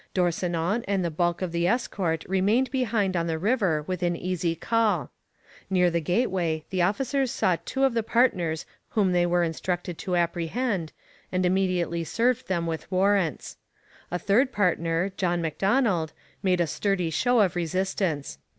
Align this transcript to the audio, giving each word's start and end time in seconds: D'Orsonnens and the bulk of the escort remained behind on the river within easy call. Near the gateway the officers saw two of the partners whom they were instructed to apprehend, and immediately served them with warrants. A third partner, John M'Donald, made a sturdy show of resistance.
D'Orsonnens 0.15 0.83
and 0.87 1.05
the 1.05 1.11
bulk 1.11 1.43
of 1.43 1.51
the 1.51 1.67
escort 1.67 2.25
remained 2.27 2.71
behind 2.71 3.15
on 3.15 3.27
the 3.27 3.37
river 3.37 3.83
within 3.83 4.15
easy 4.15 4.55
call. 4.55 5.11
Near 5.69 5.91
the 5.91 6.01
gateway 6.01 6.65
the 6.71 6.81
officers 6.81 7.29
saw 7.29 7.57
two 7.65 7.83
of 7.83 7.93
the 7.93 8.01
partners 8.01 8.65
whom 8.89 9.11
they 9.11 9.27
were 9.27 9.43
instructed 9.43 9.99
to 9.99 10.15
apprehend, 10.15 10.91
and 11.31 11.45
immediately 11.45 12.03
served 12.03 12.47
them 12.47 12.65
with 12.65 12.89
warrants. 12.91 13.57
A 14.09 14.17
third 14.17 14.51
partner, 14.51 15.11
John 15.17 15.39
M'Donald, 15.39 16.13
made 16.41 16.61
a 16.61 16.65
sturdy 16.65 17.11
show 17.11 17.39
of 17.39 17.55
resistance. 17.55 18.39